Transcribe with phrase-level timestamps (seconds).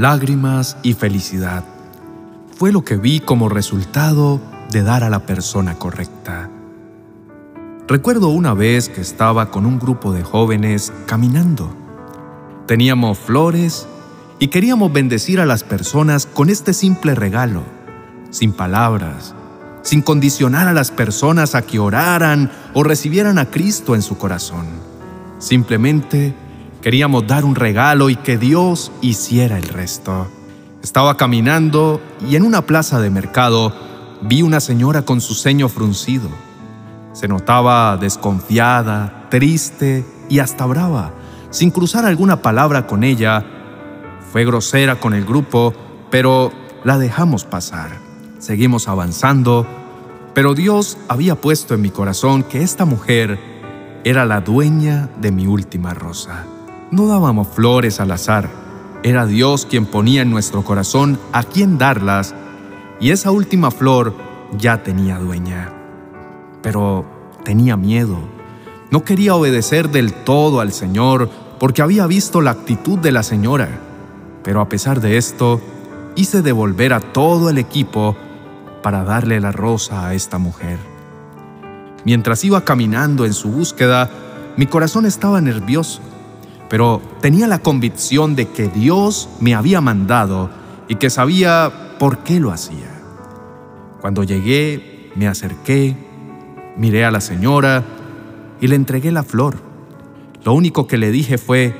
[0.00, 1.62] lágrimas y felicidad.
[2.56, 6.48] Fue lo que vi como resultado de dar a la persona correcta.
[7.86, 11.70] Recuerdo una vez que estaba con un grupo de jóvenes caminando.
[12.66, 13.86] Teníamos flores
[14.38, 17.62] y queríamos bendecir a las personas con este simple regalo,
[18.30, 19.34] sin palabras,
[19.82, 24.64] sin condicionar a las personas a que oraran o recibieran a Cristo en su corazón.
[25.38, 26.34] Simplemente
[26.82, 30.28] queríamos dar un regalo y que Dios hiciera el resto.
[30.82, 33.72] Estaba caminando y en una plaza de mercado
[34.22, 36.28] vi una señora con su ceño fruncido.
[37.12, 41.12] Se notaba desconfiada, triste y hasta brava.
[41.50, 43.44] Sin cruzar alguna palabra con ella,
[44.32, 45.74] fue grosera con el grupo,
[46.10, 46.52] pero
[46.84, 47.90] la dejamos pasar.
[48.38, 49.66] Seguimos avanzando,
[50.34, 53.38] pero Dios había puesto en mi corazón que esta mujer
[54.04, 56.46] era la dueña de mi última rosa.
[56.90, 58.50] No dábamos flores al azar,
[59.02, 62.34] era Dios quien ponía en nuestro corazón a quién darlas
[62.98, 64.14] y esa última flor
[64.58, 65.72] ya tenía dueña.
[66.62, 67.06] Pero
[67.44, 68.18] tenía miedo.
[68.90, 73.68] No quería obedecer del todo al Señor porque había visto la actitud de la señora.
[74.42, 75.60] Pero a pesar de esto,
[76.16, 78.16] hice devolver a todo el equipo
[78.82, 80.78] para darle la rosa a esta mujer.
[82.04, 84.10] Mientras iba caminando en su búsqueda,
[84.56, 86.00] mi corazón estaba nervioso,
[86.70, 90.50] pero tenía la convicción de que Dios me había mandado
[90.88, 93.02] y que sabía por qué lo hacía.
[94.00, 95.96] Cuando llegué, me acerqué,
[96.76, 97.84] miré a la señora
[98.60, 99.56] y le entregué la flor.
[100.44, 101.74] Lo único que le dije fue,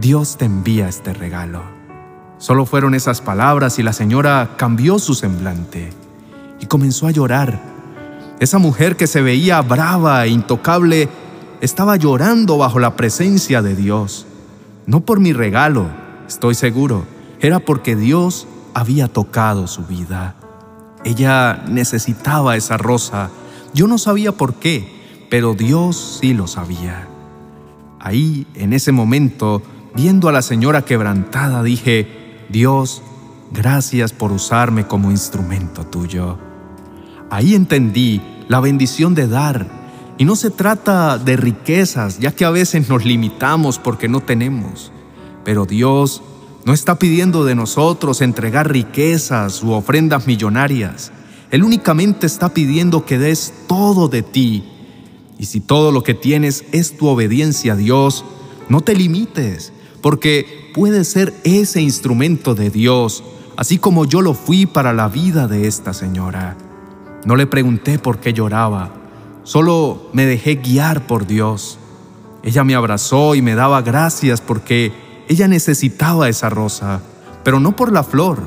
[0.00, 1.62] Dios te envía este regalo.
[2.38, 5.90] Solo fueron esas palabras y la señora cambió su semblante
[6.60, 7.60] y comenzó a llorar.
[8.40, 11.08] Esa mujer que se veía brava e intocable
[11.60, 14.26] estaba llorando bajo la presencia de Dios.
[14.86, 15.86] No por mi regalo,
[16.26, 17.04] estoy seguro,
[17.40, 20.36] era porque Dios había tocado su vida.
[21.04, 23.30] Ella necesitaba esa rosa.
[23.74, 27.08] Yo no sabía por qué, pero Dios sí lo sabía.
[28.00, 29.62] Ahí, en ese momento,
[29.94, 33.02] viendo a la señora quebrantada, dije, Dios,
[33.52, 36.38] gracias por usarme como instrumento tuyo.
[37.30, 39.66] Ahí entendí la bendición de dar.
[40.18, 44.90] Y no se trata de riquezas, ya que a veces nos limitamos porque no tenemos.
[45.44, 46.22] Pero Dios
[46.64, 51.12] no está pidiendo de nosotros entregar riquezas u ofrendas millonarias.
[51.52, 54.64] Él únicamente está pidiendo que des todo de ti.
[55.38, 58.24] Y si todo lo que tienes es tu obediencia a Dios,
[58.68, 63.22] no te limites, porque puedes ser ese instrumento de Dios,
[63.56, 66.56] así como yo lo fui para la vida de esta señora.
[67.24, 68.97] No le pregunté por qué lloraba,
[69.48, 71.78] solo me dejé guiar por Dios.
[72.42, 74.92] Ella me abrazó y me daba gracias porque
[75.26, 77.00] ella necesitaba esa rosa,
[77.44, 78.42] pero no por la flor,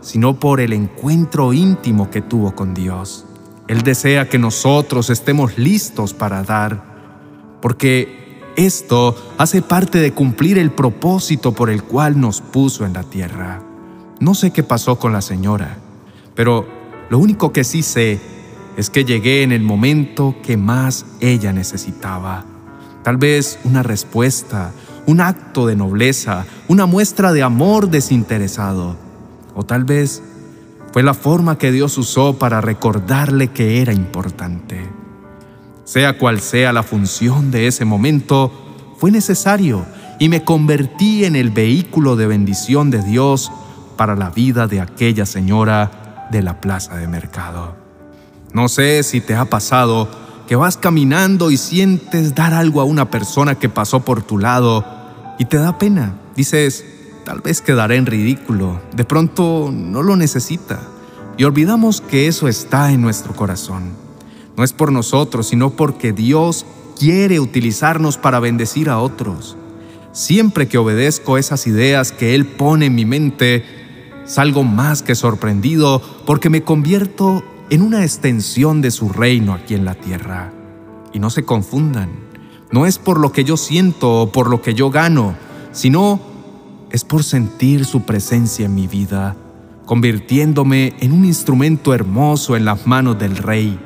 [0.00, 3.26] sino por el encuentro íntimo que tuvo con Dios.
[3.66, 10.70] Él desea que nosotros estemos listos para dar, porque esto hace parte de cumplir el
[10.70, 13.60] propósito por el cual nos puso en la tierra.
[14.20, 15.78] No sé qué pasó con la señora,
[16.36, 16.64] pero
[17.10, 18.34] lo único que sí sé
[18.76, 22.44] es que llegué en el momento que más ella necesitaba.
[23.02, 24.72] Tal vez una respuesta,
[25.06, 28.96] un acto de nobleza, una muestra de amor desinteresado.
[29.54, 30.22] O tal vez
[30.92, 34.80] fue la forma que Dios usó para recordarle que era importante.
[35.84, 38.50] Sea cual sea la función de ese momento,
[38.96, 39.84] fue necesario
[40.18, 43.52] y me convertí en el vehículo de bendición de Dios
[43.96, 47.83] para la vida de aquella señora de la plaza de mercado.
[48.54, 50.08] No sé si te ha pasado
[50.46, 54.84] que vas caminando y sientes dar algo a una persona que pasó por tu lado
[55.40, 56.14] y te da pena.
[56.36, 56.84] Dices,
[57.24, 60.80] tal vez quedará en ridículo, de pronto no lo necesita.
[61.36, 63.90] Y olvidamos que eso está en nuestro corazón.
[64.56, 66.64] No es por nosotros, sino porque Dios
[66.96, 69.56] quiere utilizarnos para bendecir a otros.
[70.12, 73.64] Siempre que obedezco esas ideas que Él pone en mi mente,
[74.26, 77.42] salgo más que sorprendido porque me convierto
[77.74, 80.52] en una extensión de su reino aquí en la tierra.
[81.12, 82.08] Y no se confundan,
[82.70, 85.34] no es por lo que yo siento o por lo que yo gano,
[85.72, 86.20] sino
[86.90, 89.34] es por sentir su presencia en mi vida,
[89.86, 93.76] convirtiéndome en un instrumento hermoso en las manos del Rey.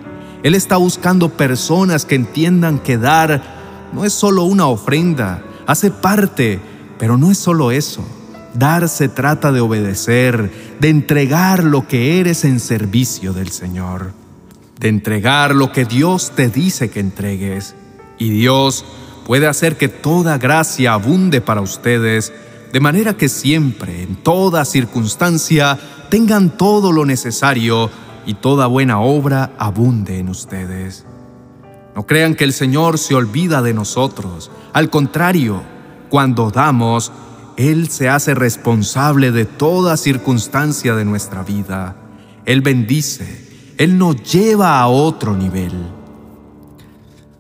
[0.43, 6.61] Él está buscando personas que entiendan que dar no es solo una ofrenda, hace parte,
[6.99, 8.05] pero no es solo eso.
[8.59, 10.51] Dar se trata de obedecer,
[10.81, 14.13] de entregar lo que eres en servicio del Señor,
[14.81, 17.75] de entregar lo que Dios te dice que entregues.
[18.19, 18.85] Y Dios
[19.27, 22.33] puede hacer que toda gracia abunde para ustedes
[22.73, 25.79] de manera que siempre, en toda circunstancia,
[26.11, 27.91] tengan todo lo necesario
[28.27, 31.07] y toda buena obra abunde en ustedes.
[31.95, 34.51] No crean que el Señor se olvida de nosotros.
[34.73, 35.63] Al contrario,
[36.11, 37.11] cuando damos,
[37.59, 41.97] Él se hace responsable de toda circunstancia de nuestra vida.
[42.47, 45.73] Él bendice, Él nos lleva a otro nivel.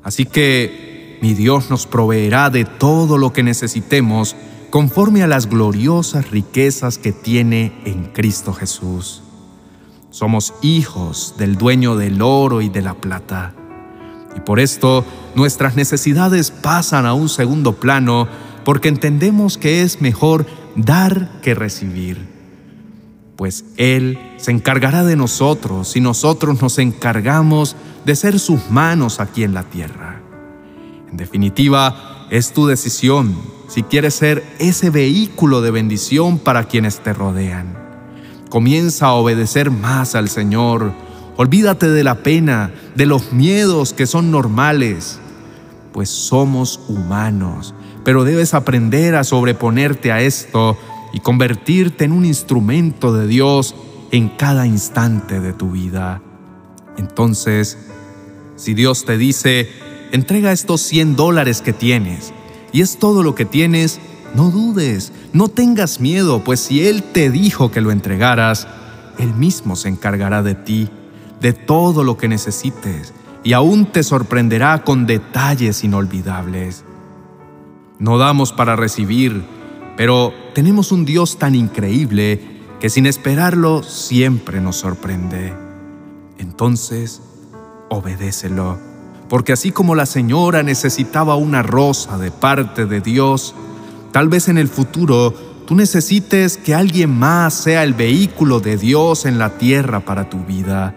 [0.02, 4.34] Así que mi Dios nos proveerá de todo lo que necesitemos
[4.70, 9.22] conforme a las gloriosas riquezas que tiene en Cristo Jesús.
[10.10, 13.54] Somos hijos del dueño del oro y de la plata.
[14.36, 15.04] Y por esto
[15.36, 18.26] nuestras necesidades pasan a un segundo plano
[18.68, 20.44] porque entendemos que es mejor
[20.76, 22.28] dar que recibir.
[23.34, 29.42] Pues Él se encargará de nosotros y nosotros nos encargamos de ser sus manos aquí
[29.42, 30.20] en la tierra.
[31.10, 33.34] En definitiva, es tu decisión
[33.68, 37.74] si quieres ser ese vehículo de bendición para quienes te rodean.
[38.50, 40.92] Comienza a obedecer más al Señor.
[41.38, 45.20] Olvídate de la pena, de los miedos que son normales,
[45.94, 47.74] pues somos humanos,
[48.08, 50.78] pero debes aprender a sobreponerte a esto
[51.12, 53.74] y convertirte en un instrumento de Dios
[54.12, 56.22] en cada instante de tu vida.
[56.96, 57.76] Entonces,
[58.56, 59.68] si Dios te dice,
[60.10, 62.32] entrega estos 100 dólares que tienes,
[62.72, 64.00] y es todo lo que tienes,
[64.34, 68.66] no dudes, no tengas miedo, pues si Él te dijo que lo entregaras,
[69.18, 70.88] Él mismo se encargará de ti,
[71.42, 73.12] de todo lo que necesites,
[73.44, 76.86] y aún te sorprenderá con detalles inolvidables.
[77.98, 79.42] No damos para recibir,
[79.96, 82.40] pero tenemos un Dios tan increíble
[82.80, 85.52] que sin esperarlo siempre nos sorprende.
[86.38, 87.22] Entonces,
[87.88, 88.78] obedécelo,
[89.28, 93.54] porque así como la señora necesitaba una rosa de parte de Dios,
[94.12, 95.34] Tal vez en el futuro
[95.66, 100.44] tú necesites que alguien más sea el vehículo de Dios en la tierra para tu
[100.44, 100.94] vida.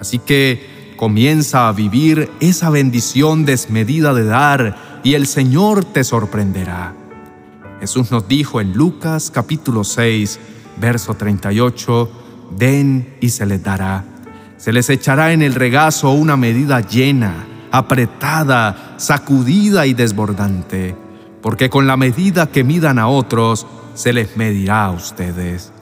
[0.00, 6.94] Así que comienza a vivir esa bendición desmedida de dar y el Señor te sorprenderá.
[7.80, 10.38] Jesús nos dijo en Lucas capítulo 6,
[10.80, 12.10] verso 38,
[12.56, 14.04] Den y se les dará.
[14.56, 20.96] Se les echará en el regazo una medida llena, apretada, sacudida y desbordante
[21.42, 25.72] porque con la medida que midan a otros, se les medirá a ustedes.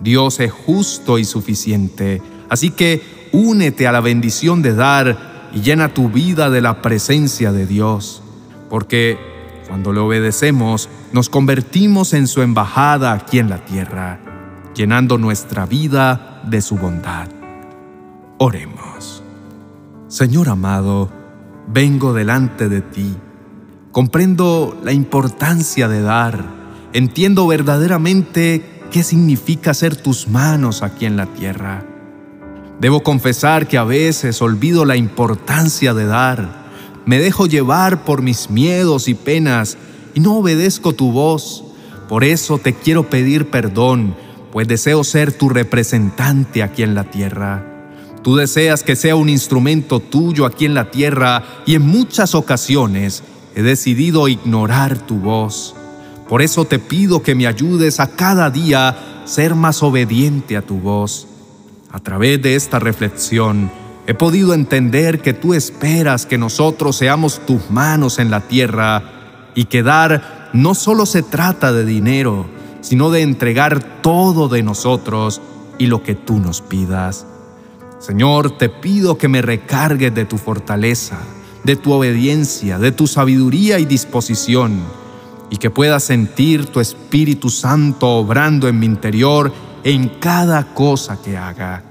[0.00, 5.94] Dios es justo y suficiente, así que únete a la bendición de dar y llena
[5.94, 8.21] tu vida de la presencia de Dios,
[8.72, 9.18] porque
[9.68, 14.18] cuando le obedecemos, nos convertimos en su embajada aquí en la tierra,
[14.74, 17.28] llenando nuestra vida de su bondad.
[18.38, 19.22] Oremos.
[20.08, 21.08] Señor amado,
[21.68, 23.14] vengo delante de ti
[23.92, 26.42] Comprendo la importancia de dar.
[26.94, 31.84] Entiendo verdaderamente qué significa ser tus manos aquí en la tierra.
[32.80, 36.61] Debo confesar que a veces olvido la importancia de dar.
[37.04, 39.76] Me dejo llevar por mis miedos y penas
[40.14, 41.64] y no obedezco tu voz.
[42.08, 44.14] Por eso te quiero pedir perdón,
[44.52, 47.66] pues deseo ser tu representante aquí en la tierra.
[48.22, 53.24] Tú deseas que sea un instrumento tuyo aquí en la tierra y en muchas ocasiones
[53.56, 55.74] he decidido ignorar tu voz.
[56.28, 60.76] Por eso te pido que me ayudes a cada día ser más obediente a tu
[60.78, 61.26] voz.
[61.90, 63.70] A través de esta reflexión,
[64.06, 69.02] he podido entender que tú esperas que nosotros seamos tus manos en la tierra
[69.54, 72.46] y que dar no solo se trata de dinero,
[72.80, 75.40] sino de entregar todo de nosotros
[75.78, 77.26] y lo que tú nos pidas.
[77.98, 81.18] Señor, te pido que me recargues de tu fortaleza
[81.64, 84.80] de tu obediencia, de tu sabiduría y disposición,
[85.50, 89.52] y que pueda sentir tu Espíritu Santo obrando en mi interior
[89.84, 91.82] en cada cosa que haga,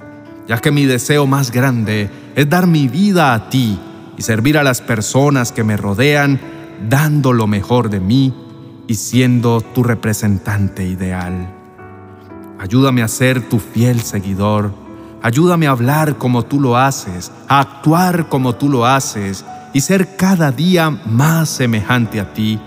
[0.51, 3.79] ya que mi deseo más grande es dar mi vida a ti
[4.17, 6.41] y servir a las personas que me rodean,
[6.89, 8.33] dando lo mejor de mí
[8.85, 11.55] y siendo tu representante ideal.
[12.59, 14.73] Ayúdame a ser tu fiel seguidor.
[15.21, 20.17] Ayúdame a hablar como tú lo haces, a actuar como tú lo haces y ser
[20.17, 22.59] cada día más semejante a ti,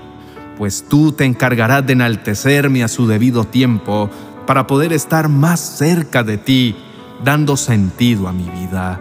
[0.57, 4.09] pues tú te encargarás de enaltecerme a su debido tiempo
[4.47, 6.77] para poder estar más cerca de ti,
[7.23, 9.01] dando sentido a mi vida.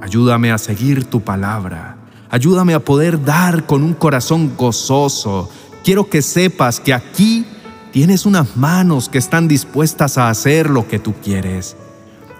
[0.00, 1.96] Ayúdame a seguir tu palabra.
[2.30, 5.50] Ayúdame a poder dar con un corazón gozoso.
[5.82, 7.46] Quiero que sepas que aquí
[7.92, 11.76] tienes unas manos que están dispuestas a hacer lo que tú quieres.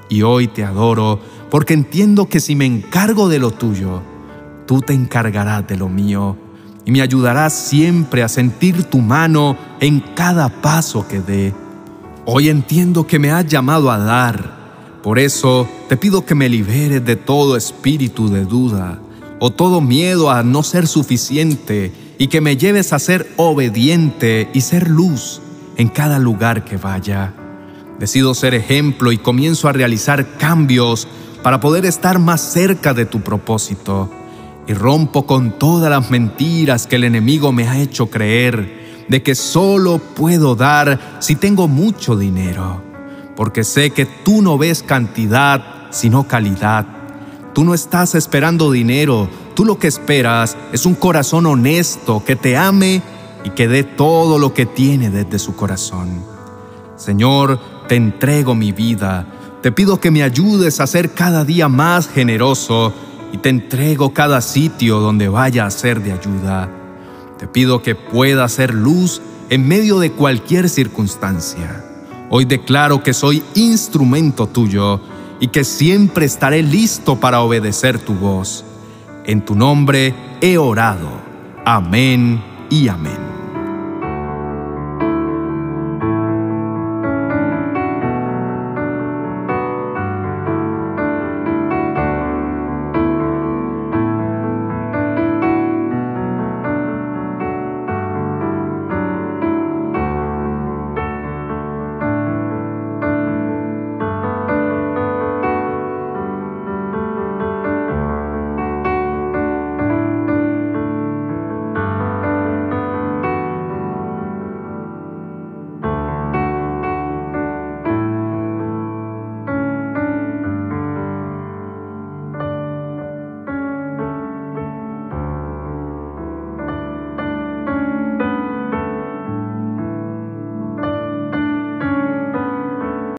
[0.09, 4.03] Y hoy te adoro porque entiendo que si me encargo de lo tuyo,
[4.67, 6.37] tú te encargarás de lo mío
[6.85, 11.55] y me ayudarás siempre a sentir tu mano en cada paso que dé.
[12.25, 14.58] Hoy entiendo que me has llamado a dar.
[15.09, 18.99] Por eso te pido que me liberes de todo espíritu de duda
[19.41, 24.61] o todo miedo a no ser suficiente y que me lleves a ser obediente y
[24.61, 25.41] ser luz
[25.79, 27.33] en cada lugar que vaya.
[27.99, 31.09] Decido ser ejemplo y comienzo a realizar cambios
[31.43, 34.11] para poder estar más cerca de tu propósito.
[34.67, 39.35] Y rompo con todas las mentiras que el enemigo me ha hecho creer de que
[39.35, 42.88] solo puedo dar si tengo mucho dinero.
[43.39, 46.85] Porque sé que tú no ves cantidad, sino calidad.
[47.55, 52.57] Tú no estás esperando dinero, tú lo que esperas es un corazón honesto que te
[52.57, 53.01] ame
[53.45, 56.25] y que dé todo lo que tiene desde su corazón.
[56.97, 59.29] Señor, te entrego mi vida,
[59.63, 62.93] te pido que me ayudes a ser cada día más generoso
[63.33, 66.69] y te entrego cada sitio donde vaya a ser de ayuda.
[67.39, 71.85] Te pido que pueda ser luz en medio de cualquier circunstancia.
[72.31, 75.01] Hoy declaro que soy instrumento tuyo
[75.41, 78.65] y que siempre estaré listo para obedecer tu voz.
[79.25, 81.09] En tu nombre he orado.
[81.65, 83.28] Amén y amén.